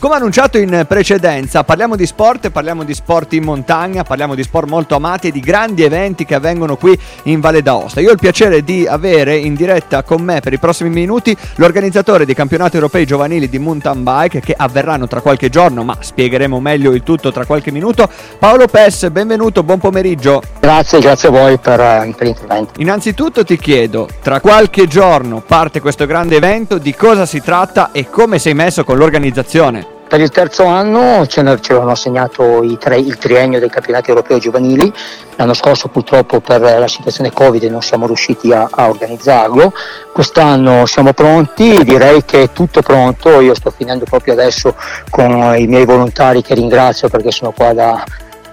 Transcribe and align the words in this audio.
Come 0.00 0.14
annunciato 0.14 0.58
in 0.58 0.84
precedenza, 0.86 1.64
parliamo 1.64 1.96
di 1.96 2.06
sport, 2.06 2.50
parliamo 2.50 2.84
di 2.84 2.94
sport 2.94 3.32
in 3.32 3.42
montagna, 3.42 4.04
parliamo 4.04 4.36
di 4.36 4.44
sport 4.44 4.68
molto 4.68 4.94
amati 4.94 5.26
e 5.26 5.32
di 5.32 5.40
grandi 5.40 5.82
eventi 5.82 6.24
che 6.24 6.36
avvengono 6.36 6.76
qui 6.76 6.96
in 7.24 7.40
Valle 7.40 7.62
d'Aosta. 7.62 8.00
Io 8.00 8.10
ho 8.10 8.12
il 8.12 8.18
piacere 8.20 8.62
di 8.62 8.86
avere 8.86 9.36
in 9.36 9.56
diretta 9.56 10.04
con 10.04 10.22
me 10.22 10.38
per 10.38 10.52
i 10.52 10.58
prossimi 10.60 10.90
minuti 10.90 11.36
l'organizzatore 11.56 12.24
dei 12.24 12.36
campionati 12.36 12.76
europei 12.76 13.06
giovanili 13.06 13.48
di 13.48 13.58
mountain 13.58 14.04
bike 14.04 14.38
che 14.38 14.54
avverranno 14.56 15.08
tra 15.08 15.20
qualche 15.20 15.48
giorno, 15.48 15.82
ma 15.82 15.96
spiegheremo 15.98 16.60
meglio 16.60 16.92
il 16.92 17.02
tutto 17.02 17.32
tra 17.32 17.44
qualche 17.44 17.72
minuto. 17.72 18.08
Paolo 18.38 18.68
Pes, 18.68 19.10
benvenuto, 19.10 19.64
buon 19.64 19.80
pomeriggio. 19.80 20.40
Grazie, 20.60 21.00
grazie 21.00 21.26
a 21.26 21.32
voi 21.32 21.58
per, 21.58 21.80
eh, 21.80 22.14
per 22.16 22.24
l'intervento. 22.28 22.72
Innanzitutto 22.76 23.44
ti 23.44 23.56
chiedo, 23.56 24.08
tra 24.22 24.38
qualche 24.38 24.86
giorno 24.86 25.42
parte 25.44 25.80
questo 25.80 26.06
grande 26.06 26.36
evento, 26.36 26.78
di 26.78 26.94
cosa 26.94 27.26
si 27.26 27.42
tratta 27.42 27.90
e 27.90 28.08
come 28.08 28.38
sei 28.38 28.54
messo 28.54 28.84
con 28.84 28.96
l'organizzazione? 28.96 29.87
Per 30.08 30.18
il 30.20 30.30
terzo 30.30 30.64
anno 30.64 31.26
ce 31.26 31.42
ne 31.42 31.50
avevano 31.50 31.90
assegnato 31.90 32.64
tre, 32.78 32.96
il 32.96 33.18
triennio 33.18 33.60
dei 33.60 33.68
campionati 33.68 34.08
europei 34.08 34.40
giovanili, 34.40 34.90
l'anno 35.36 35.52
scorso 35.52 35.88
purtroppo 35.88 36.40
per 36.40 36.62
la 36.62 36.88
situazione 36.88 37.30
Covid 37.30 37.64
non 37.64 37.82
siamo 37.82 38.06
riusciti 38.06 38.50
a, 38.50 38.68
a, 38.70 38.88
organizzarlo, 38.88 39.70
quest'anno 40.10 40.86
siamo 40.86 41.12
pronti, 41.12 41.84
direi 41.84 42.24
che 42.24 42.44
è 42.44 42.52
tutto 42.52 42.80
pronto, 42.80 43.40
io 43.40 43.54
sto 43.54 43.70
finendo 43.70 44.06
proprio 44.06 44.32
adesso 44.32 44.74
con 45.10 45.54
i 45.58 45.66
miei 45.66 45.84
volontari 45.84 46.40
che 46.40 46.54
ringrazio 46.54 47.10
perché 47.10 47.30
sono 47.30 47.52
qua 47.52 47.74
da, 47.74 48.02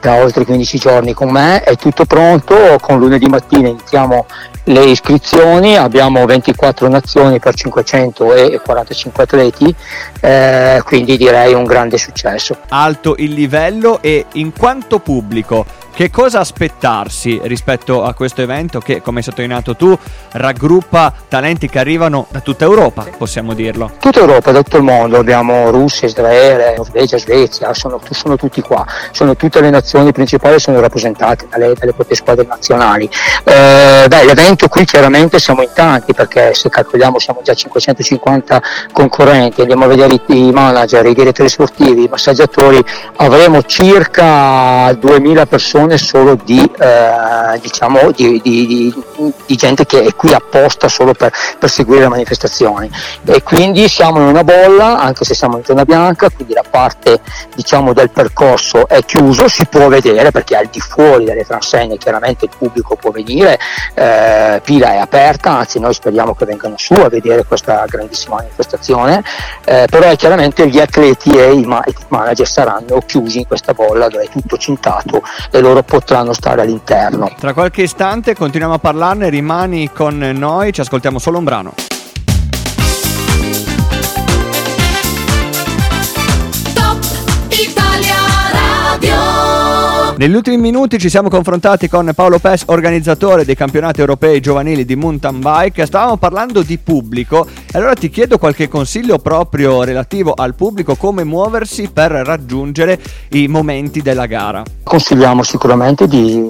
da 0.05 0.17
oltre 0.17 0.45
15 0.45 0.77
giorni 0.77 1.13
con 1.13 1.31
me, 1.31 1.63
è 1.63 1.75
tutto 1.77 2.05
pronto, 2.05 2.77
con 2.79 2.99
lunedì 2.99 3.25
mattina 3.25 3.69
iniziamo 3.69 4.27
le 4.65 4.83
iscrizioni, 4.83 5.75
abbiamo 5.77 6.23
24 6.27 6.87
nazioni 6.87 7.39
per 7.39 7.55
545 7.55 9.23
atleti, 9.23 9.75
eh, 10.19 10.79
quindi 10.85 11.17
direi 11.17 11.55
un 11.55 11.63
grande 11.63 11.97
successo. 11.97 12.55
Alto 12.69 13.15
il 13.17 13.33
livello 13.33 13.99
e 14.03 14.27
in 14.33 14.53
quanto 14.53 14.99
pubblico 14.99 15.65
che 15.95 16.11
cosa 16.11 16.41
aspettarsi 16.41 17.39
rispetto 17.43 18.03
a 18.03 18.13
questo 18.13 18.41
evento 18.41 18.79
che, 18.79 19.01
come 19.01 19.19
hai 19.19 19.23
sottolineato 19.23 19.77
tu, 19.77 19.97
raggruppa 20.33 21.13
talenti 21.29 21.69
che 21.69 21.79
arrivano 21.79 22.27
da 22.29 22.41
tutta 22.41 22.65
Europa, 22.65 23.05
possiamo 23.17 23.53
dirlo? 23.53 23.91
Tutta 23.97 24.19
Europa, 24.19 24.51
da 24.51 24.61
tutto 24.61 24.75
il 24.75 24.83
mondo, 24.83 25.17
abbiamo 25.17 25.69
Russia, 25.69 26.05
Israele, 26.05 26.73
Norvegia, 26.75 27.17
Svezia, 27.17 27.73
sono, 27.73 28.01
sono 28.09 28.35
tutti 28.35 28.59
qua, 28.61 28.85
sono 29.11 29.37
tutte 29.37 29.61
le 29.61 29.69
nazioni 29.69 30.11
principali 30.11 30.59
sono 30.59 30.81
rappresentate 30.81 31.47
dalle, 31.49 31.73
dalle 31.79 31.93
proprie 31.93 32.17
squadre 32.17 32.45
nazionali. 32.45 33.09
Eh, 33.45 34.05
beh, 34.05 34.25
l'evento 34.25 34.67
qui 34.67 34.83
chiaramente 34.83 35.39
siamo 35.39 35.61
in 35.61 35.69
tanti 35.73 36.13
perché 36.13 36.53
se 36.53 36.67
calcoliamo 36.67 37.19
siamo 37.19 37.39
già 37.41 37.53
550 37.53 38.61
concorrenti, 38.91 39.61
andiamo 39.61 39.85
a 39.85 39.87
vedere 39.87 40.19
i, 40.27 40.51
manager, 40.51 41.05
i 41.05 41.13
direttori 41.13 41.47
sportivi, 41.47 42.03
i 42.03 42.07
massaggiatori, 42.09 42.83
avremo 43.15 43.63
circa 43.63 44.91
2000 44.99 45.45
persone 45.45 45.83
questione 45.85 45.97
solo 45.97 46.35
di, 46.43 46.59
eh, 46.59 47.59
diciamo, 47.59 48.11
di, 48.11 48.39
di, 48.41 48.93
di, 49.45 49.55
gente 49.55 49.85
che 49.85 50.03
è 50.03 50.15
qui 50.15 50.33
apposta 50.33 50.87
solo 50.87 51.13
per, 51.13 51.31
per, 51.59 51.69
seguire 51.69 52.01
le 52.01 52.09
manifestazioni. 52.09 52.89
E 53.25 53.43
quindi 53.43 53.87
siamo 53.87 54.19
in 54.19 54.27
una 54.27 54.43
bolla 54.43 54.99
anche 54.99 55.25
se 55.25 55.33
siamo 55.33 55.57
in 55.57 55.63
zona 55.63 55.85
bianca 55.85 56.29
quindi 56.29 56.53
la 56.53 56.63
parte 56.75 57.21
diciamo, 57.55 57.93
del 57.93 58.09
percorso 58.09 58.85
è 58.85 59.03
chiuso 59.05 59.47
si 59.47 59.65
può 59.67 59.87
vedere 59.87 60.31
perché 60.31 60.57
al 60.57 60.67
di 60.69 60.81
fuori 60.81 61.23
delle 61.23 61.45
transegne 61.45 61.97
chiaramente 61.97 62.45
il 62.45 62.51
pubblico 62.57 62.97
può 62.97 63.11
venire 63.11 63.57
eh, 63.93 64.59
Pila 64.61 64.91
è 64.91 64.97
aperta 64.97 65.51
anzi 65.51 65.79
noi 65.79 65.93
speriamo 65.93 66.35
che 66.35 66.43
vengano 66.43 66.75
su 66.77 66.93
a 66.93 67.07
vedere 67.07 67.45
questa 67.45 67.85
grandissima 67.87 68.35
manifestazione 68.35 69.23
eh, 69.63 69.87
però 69.89 70.13
chiaramente 70.15 70.67
gli 70.67 70.79
atleti 70.79 71.29
e 71.37 71.53
i, 71.53 71.65
ma- 71.65 71.83
i 71.85 71.93
manager 72.09 72.47
saranno 72.47 73.01
chiusi 73.05 73.39
in 73.39 73.47
questa 73.47 73.73
bolla 73.73 74.09
dove 74.09 74.25
è 74.25 74.29
tutto 74.29 74.57
cintato 74.57 75.21
e 75.51 75.59
loro 75.59 75.83
potranno 75.83 76.33
stare 76.33 76.61
all'interno. 76.61 77.33
Tra 77.39 77.53
qualche 77.53 77.83
istante 77.83 78.35
continuiamo 78.35 78.75
a 78.75 78.79
parlarne, 78.79 79.29
rimani 79.29 79.91
con 79.91 80.17
noi, 80.17 80.73
ci 80.73 80.81
ascoltiamo 80.81 81.19
solo 81.19 81.37
un 81.37 81.43
brano. 81.43 81.94
Negli 90.17 90.33
ultimi 90.33 90.57
minuti 90.57 90.97
ci 90.97 91.09
siamo 91.09 91.27
confrontati 91.27 91.89
con 91.89 92.09
Paolo 92.15 92.39
Pes, 92.39 92.63
organizzatore 92.67 93.43
dei 93.43 93.53
campionati 93.53 93.99
europei 93.99 94.39
giovanili 94.39 94.85
di 94.85 94.95
mountain 94.95 95.39
bike. 95.39 95.85
Stavamo 95.85 96.15
parlando 96.15 96.61
di 96.61 96.77
pubblico 96.77 97.45
e 97.45 97.77
allora 97.77 97.93
ti 97.93 98.09
chiedo 98.09 98.37
qualche 98.37 98.69
consiglio 98.69 99.19
proprio 99.19 99.83
relativo 99.83 100.31
al 100.33 100.55
pubblico, 100.55 100.95
come 100.95 101.25
muoversi 101.25 101.89
per 101.91 102.11
raggiungere 102.11 102.97
i 103.31 103.47
momenti 103.47 104.01
della 104.01 104.25
gara. 104.25 104.63
Consigliamo 104.83 105.43
sicuramente 105.43 106.07
di, 106.07 106.49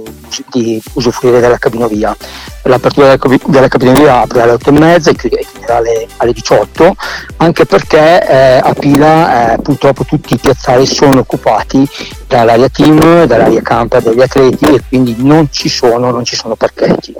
di 0.51 0.81
usufruire 0.93 1.39
della 1.39 1.57
cabinovia. 1.57 2.15
L'apertura 2.63 3.15
della 3.45 3.67
cabinovia 3.67 4.21
apre 4.21 4.41
alle 4.41 4.53
8.30 4.53 5.09
e 5.09 5.15
chiuderà 5.15 5.77
alle, 5.77 6.07
alle 6.17 6.33
18, 6.33 6.95
anche 7.37 7.65
perché 7.65 8.27
eh, 8.27 8.61
a 8.63 8.73
Pila 8.73 9.53
eh, 9.53 9.61
purtroppo 9.61 10.03
tutti 10.03 10.33
i 10.33 10.37
piazzali 10.37 10.85
sono 10.87 11.19
occupati 11.19 11.87
dall'area 12.27 12.69
team, 12.69 13.25
dall'area 13.25 13.61
camper 13.61 14.01
degli 14.01 14.21
atleti 14.21 14.65
e 14.65 14.81
quindi 14.87 15.15
non 15.19 15.47
ci 15.51 15.69
sono, 15.69 16.09
non 16.09 16.23
ci 16.23 16.35
sono 16.35 16.55
parcheggi 16.55 17.15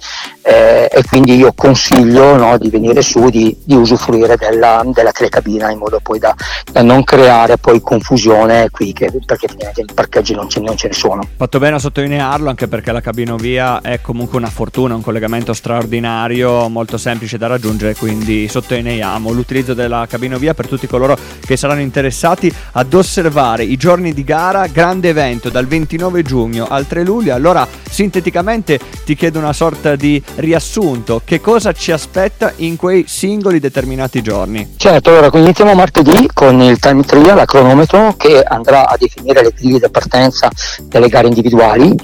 eh, 0.48 0.88
e 0.92 1.04
quindi 1.04 1.36
io 1.36 1.54
consiglio 1.56 2.36
no, 2.36 2.56
di 2.60 2.70
venire 2.70 3.02
su, 3.02 3.30
di, 3.30 3.58
di 3.64 3.74
usufruire 3.74 4.36
della, 4.38 4.84
della, 4.94 5.12
telecabina 5.12 5.72
in 5.72 5.80
modo 5.80 6.00
poi 6.04 6.20
da, 6.20 6.36
da, 6.72 6.84
non 6.84 7.04
creare 7.04 7.58
poi 7.58 7.82
confusione 7.82 8.70
qui 8.70 8.94
che, 8.94 9.12
perché 9.26 9.48
i 9.76 9.86
parcheggi 9.92 10.36
non 10.36 10.48
ce, 10.48 10.60
non 10.60 10.78
ce, 10.78 10.88
ne 10.90 10.94
sono. 10.94 11.28
Fatto 11.36 11.58
bene 11.58 11.78
a 11.78 11.80
sottolinearlo 11.80 12.48
anche 12.48 12.68
perché 12.68 12.92
la 12.92 13.02
cabinovia 13.02 13.82
è 13.82 14.02
comunque 14.02 14.38
una 14.38 14.50
fortuna, 14.50 14.94
un 14.94 15.02
collegamento 15.02 15.52
straordinario, 15.54 16.70
molto 16.70 17.00
semplice 17.00 17.40
da 17.40 17.48
raggiungere, 17.48 17.96
quindi 17.96 18.48
sottolineiamo 18.48 19.32
l'utilizzo 19.32 19.74
della 19.74 20.06
cabinovia 20.08 20.54
per 20.54 20.68
tutti 20.68 20.86
coloro 20.86 21.18
che 21.44 21.58
saranno 21.58 21.82
interessati 21.82 22.54
ad 22.74 22.94
osservare 22.94 23.64
i 23.64 23.78
giorni 23.78 24.14
di 24.14 24.24
gara, 24.24 24.68
grande 24.68 25.10
evento 25.10 25.50
dal 25.50 25.66
29 25.66 26.22
giugno 26.22 26.68
al 26.70 26.86
3 26.86 27.04
luglio. 27.04 27.34
Allora, 27.34 27.68
sinteticamente 27.96 28.78
ti 29.06 29.16
chiedo 29.16 29.40
una 29.40 29.54
sorta 29.54 29.96
di 29.96 30.22
riassunto, 30.36 31.22
che 31.24 31.40
cosa 31.40 31.72
ci 31.72 31.94
aspetta 31.94 32.52
in 32.58 32.76
quei 32.76 33.06
singoli 33.08 33.62
determinati 33.62 34.22
giorni? 34.22 34.74
Certo, 34.76 35.12
allora 35.12 35.30
iniziamo 35.40 35.74
martedì 35.74 36.30
con 36.34 36.60
il 36.62 36.78
time 36.78 37.04
trial, 37.04 37.38
la 37.38 37.46
cronometro, 37.46 38.16
che 38.18 38.44
andrà 38.44 38.90
a 38.90 38.98
definire 39.00 39.44
le 39.44 39.54
griglie 39.56 39.80
di 39.80 39.90
partenza 39.90 40.50
delle 40.84 41.08
gare 41.08 41.28
individuali. 41.28 41.96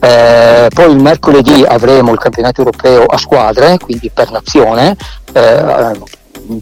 Eh, 0.00 0.68
poi 0.72 0.90
il 0.90 1.00
mercoledì 1.00 1.64
avremo 1.66 2.12
il 2.12 2.18
campionato 2.18 2.60
europeo 2.60 3.06
a 3.06 3.16
squadre, 3.16 3.78
quindi 3.78 4.10
per 4.12 4.30
nazione, 4.30 4.96
eh, 5.32 5.98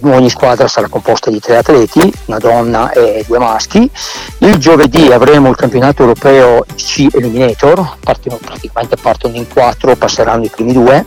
ogni 0.02 0.30
squadra 0.30 0.68
sarà 0.68 0.88
composta 0.88 1.30
di 1.30 1.40
tre 1.40 1.56
atleti, 1.56 2.12
una 2.26 2.38
donna 2.38 2.90
e 2.92 3.24
due 3.26 3.38
maschi. 3.38 3.90
Il 4.38 4.56
giovedì 4.58 5.10
avremo 5.12 5.48
il 5.48 5.56
campionato 5.56 6.02
europeo 6.02 6.64
C 6.74 7.06
Eliminator, 7.12 7.96
partono, 8.00 8.38
praticamente 8.44 8.96
partono 8.96 9.36
in 9.36 9.46
quattro, 9.48 9.94
passeranno 9.96 10.44
i 10.44 10.48
primi 10.48 10.72
due 10.72 11.06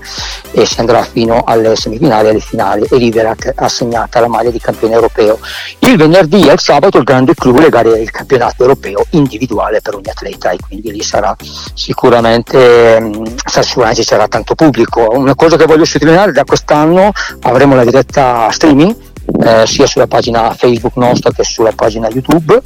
e 0.51 0.65
si 0.65 0.79
andrà 0.79 1.03
fino 1.03 1.43
alle 1.45 1.75
semifinali 1.75 2.27
e 2.27 2.29
alle 2.31 2.39
finali 2.39 2.87
e 2.89 2.97
lì 2.97 3.11
verrà 3.11 3.35
assegnata 3.55 4.19
la 4.19 4.27
maglia 4.27 4.49
di 4.49 4.59
campione 4.59 4.93
europeo. 4.93 5.39
Il 5.79 5.97
venerdì 5.97 6.47
e 6.47 6.53
il 6.53 6.59
sabato 6.59 6.97
il 6.97 7.03
grande 7.03 7.33
clou 7.35 7.59
le 7.59 7.69
gare 7.69 7.91
del 7.91 8.09
campionato 8.11 8.63
europeo 8.63 9.05
individuale 9.11 9.81
per 9.81 9.95
ogni 9.95 10.09
atleta 10.09 10.51
e 10.51 10.57
quindi 10.65 10.91
lì 10.91 11.01
sarà 11.01 11.35
sicuramente, 11.73 12.99
mm, 12.99 13.23
sicuramente 13.45 14.01
ci 14.01 14.07
sarà 14.07 14.27
tanto 14.27 14.55
pubblico. 14.55 15.07
Una 15.11 15.35
cosa 15.35 15.57
che 15.57 15.65
voglio 15.65 15.85
sottolineare 15.85 16.31
da 16.31 16.43
quest'anno 16.43 17.11
avremo 17.41 17.75
la 17.75 17.83
diretta 17.83 18.49
streaming 18.51 18.68
streaming 18.69 18.95
eh, 19.41 19.65
sia 19.65 19.87
sulla 19.87 20.07
pagina 20.07 20.53
Facebook 20.53 20.95
nostra 20.95 21.31
che 21.31 21.43
sulla 21.43 21.71
pagina 21.71 22.07
YouTube. 22.09 22.61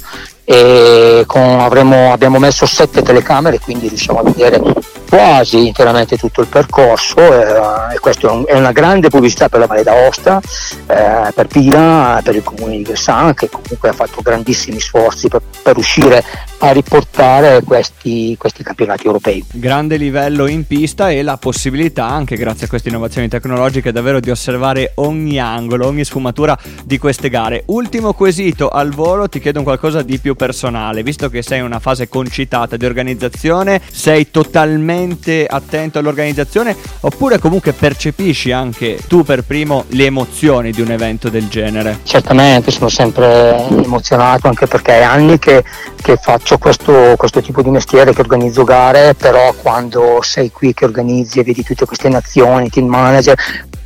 E 0.46 1.24
con, 1.26 1.60
avremo, 1.60 2.12
abbiamo 2.12 2.38
messo 2.38 2.66
sette 2.66 3.00
telecamere 3.00 3.58
quindi 3.58 3.88
riusciamo 3.88 4.18
a 4.18 4.22
vedere 4.22 4.60
quasi 5.08 5.66
interamente 5.66 6.18
tutto 6.18 6.42
il 6.42 6.48
percorso. 6.48 7.18
Eh, 7.18 7.94
e 7.94 7.98
questa 7.98 8.28
è, 8.28 8.30
un, 8.30 8.44
è, 8.46 8.54
una 8.54 8.72
grande 8.72 9.08
pubblicità 9.08 9.48
per 9.48 9.60
la 9.60 9.66
Valle 9.66 9.82
d'Aosta, 9.82 10.40
eh, 10.86 11.32
per 11.34 11.46
Pila, 11.46 12.20
per 12.22 12.34
il 12.34 12.42
comune 12.42 12.76
di 12.76 12.82
Gressan 12.82 13.32
che 13.32 13.48
comunque 13.48 13.88
ha 13.88 13.94
fatto 13.94 14.20
grandissimi 14.20 14.80
sforzi 14.80 15.28
per, 15.28 15.40
per 15.62 15.78
uscire 15.78 16.22
a 16.58 16.70
riportare 16.72 17.62
questi, 17.62 18.36
questi 18.38 18.62
campionati 18.62 19.06
europei. 19.06 19.44
Grande 19.52 19.96
livello 19.96 20.46
in 20.46 20.66
pista 20.66 21.10
e 21.10 21.22
la 21.22 21.36
possibilità, 21.36 22.06
anche 22.06 22.36
grazie 22.36 22.66
a 22.66 22.68
queste 22.68 22.88
innovazioni 22.88 23.28
tecnologiche, 23.28 23.92
davvero 23.92 24.20
di 24.20 24.30
osservare 24.30 24.92
ogni 24.96 25.38
angolo, 25.38 25.86
ogni 25.86 26.04
sfumatura 26.04 26.56
di 26.84 26.98
queste 26.98 27.28
gare. 27.28 27.62
Ultimo 27.66 28.12
quesito 28.12 28.68
al 28.68 28.90
volo, 28.90 29.28
ti 29.28 29.40
chiedo 29.40 29.58
un 29.58 29.64
qualcosa 29.64 30.02
di 30.02 30.18
più 30.18 30.34
personale, 30.34 31.02
visto 31.02 31.28
che 31.28 31.42
sei 31.42 31.58
in 31.58 31.64
una 31.64 31.80
fase 31.80 32.08
concitata 32.08 32.76
di 32.76 32.84
organizzazione, 32.84 33.80
sei 33.90 34.30
totalmente 34.30 35.46
attento 35.46 35.98
all'organizzazione 35.98 36.76
oppure 37.00 37.38
comunque 37.38 37.72
percepisci 37.72 38.52
anche 38.52 38.98
tu 39.06 39.22
per 39.22 39.42
primo 39.44 39.84
le 39.88 40.04
emozioni 40.04 40.70
di 40.70 40.80
un 40.80 40.90
evento 40.90 41.28
del 41.28 41.48
genere? 41.48 42.00
Certamente, 42.04 42.70
sono 42.70 42.88
sempre 42.88 43.66
emozionato 43.68 44.48
anche 44.48 44.66
perché 44.66 44.98
è 44.98 45.02
anni 45.02 45.38
che, 45.38 45.64
che 46.04 46.18
faccio 46.18 46.58
questo, 46.58 47.14
questo 47.16 47.40
tipo 47.40 47.62
di 47.62 47.70
mestiere, 47.70 48.12
che 48.12 48.20
organizzo 48.20 48.62
gare, 48.62 49.14
però 49.14 49.54
quando 49.54 50.18
sei 50.20 50.50
qui 50.50 50.74
che 50.74 50.84
organizzi 50.84 51.40
e 51.40 51.44
vedi 51.44 51.62
tutte 51.62 51.86
queste 51.86 52.10
nazioni, 52.10 52.68
team 52.68 52.88
manager, 52.88 53.34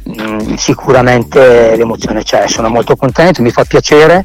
Mm, 0.09 0.55
sicuramente 0.55 1.77
l'emozione 1.77 2.23
c'è, 2.23 2.49
sono 2.49 2.71
molto 2.71 2.97
contento, 2.97 3.43
mi 3.43 3.51
fa 3.51 3.65
piacere 3.65 4.25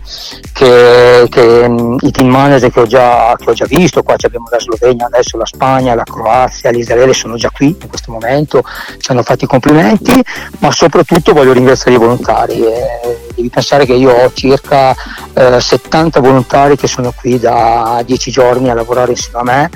che, 0.54 1.28
che 1.30 1.68
mm, 1.68 1.98
i 2.00 2.12
team 2.12 2.30
manager 2.30 2.72
che 2.72 2.80
ho, 2.80 2.86
già, 2.86 3.36
che 3.38 3.50
ho, 3.50 3.54
già, 3.54 3.66
visto, 3.66 4.01
qua 4.01 4.16
abbiamo 4.18 4.48
la 4.50 4.62
Slovenia, 4.62 5.07
adesso 5.07 5.36
la 5.36 5.45
Spagna, 5.45 5.94
la 5.94 6.04
Croazia, 6.04 6.69
l'Israele 6.69 7.12
sono 7.12 7.36
già 7.36 7.50
qui 7.51 7.75
in 7.81 7.90
questo 7.90 8.13
momento, 8.13 8.63
ci 8.98 9.12
hanno 9.12 9.24
fatto 9.24 9.44
i 9.44 9.48
complimenti, 9.48 10.24
ma 10.60 10.72
soprattutto 10.72 11.34
voglio 11.34 11.51
ringraziare 11.51 11.98
i 11.98 12.00
volontari. 12.00 12.63
Eh, 12.63 13.23
devi 13.44 13.50
pensare 13.50 13.86
che 13.86 13.94
io 13.94 14.12
ho 14.12 14.31
circa 14.34 14.95
eh, 15.34 15.60
70 15.60 16.19
volontari 16.22 16.78
che 16.78 16.88
sono 16.88 17.13
qui 17.16 17.38
da 17.40 18.01
10 18.06 18.31
giorni 18.31 18.69
a 18.69 18.74
lavorare 18.74 19.12
insieme 19.12 19.40
a 19.40 19.44
me 19.44 19.69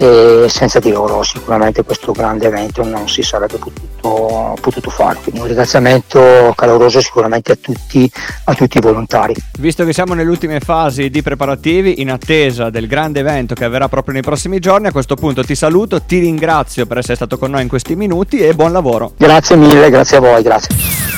e 0.00 0.46
senza 0.48 0.78
di 0.78 0.92
loro 0.92 1.24
sicuramente 1.24 1.82
questo 1.82 2.12
grande 2.12 2.46
evento 2.46 2.84
non 2.84 3.08
si 3.08 3.22
sarebbe 3.22 3.56
potuto, 3.56 4.56
potuto 4.60 4.90
fare. 4.90 5.18
Quindi 5.20 5.40
un 5.40 5.46
ringraziamento 5.46 6.52
caloroso 6.54 7.00
sicuramente 7.00 7.52
a 7.52 7.56
tutti, 7.60 8.08
a 8.44 8.54
tutti 8.54 8.78
i 8.78 8.80
volontari. 8.80 9.34
Visto 9.58 9.84
che 9.84 9.92
siamo 9.92 10.14
nelle 10.14 10.30
ultime 10.30 10.60
fasi 10.60 11.10
di 11.10 11.20
preparativi 11.20 12.00
in 12.00 12.12
attesa 12.12 12.70
del 12.70 12.86
grande 12.86 13.20
evento 13.20 13.54
che 13.54 13.64
avverrà 13.64 13.88
proprio 13.88 14.14
nei 14.14 14.22
prossimi 14.22 14.60
giorni, 14.60 14.86
a 14.86 14.92
questo 14.92 15.16
punto 15.16 15.42
ti 15.42 15.56
saluto, 15.56 16.00
ti 16.02 16.20
ringrazio 16.20 16.86
per 16.86 16.98
essere 16.98 17.16
stato 17.16 17.36
con 17.36 17.50
noi 17.50 17.62
in 17.62 17.68
questi 17.68 17.96
minuti 17.96 18.38
e 18.38 18.54
buon 18.54 18.70
lavoro. 18.70 19.14
Grazie 19.16 19.56
mille, 19.56 19.90
grazie 19.90 20.18
a 20.18 20.20
voi, 20.20 20.42
grazie. 20.42 21.17